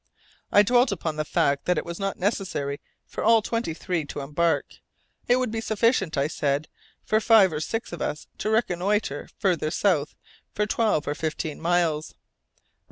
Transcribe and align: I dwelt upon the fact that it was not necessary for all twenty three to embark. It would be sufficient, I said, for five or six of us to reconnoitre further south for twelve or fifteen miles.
I 0.51 0.63
dwelt 0.63 0.91
upon 0.91 1.17
the 1.17 1.23
fact 1.23 1.65
that 1.65 1.77
it 1.77 1.85
was 1.85 1.99
not 1.99 2.17
necessary 2.17 2.81
for 3.05 3.23
all 3.23 3.43
twenty 3.43 3.71
three 3.75 4.03
to 4.05 4.21
embark. 4.21 4.77
It 5.27 5.35
would 5.35 5.51
be 5.51 5.61
sufficient, 5.61 6.17
I 6.17 6.25
said, 6.25 6.67
for 7.03 7.21
five 7.21 7.53
or 7.53 7.59
six 7.59 7.93
of 7.93 8.01
us 8.01 8.25
to 8.39 8.49
reconnoitre 8.49 9.29
further 9.37 9.69
south 9.69 10.15
for 10.55 10.65
twelve 10.65 11.07
or 11.07 11.13
fifteen 11.13 11.61
miles. 11.61 12.15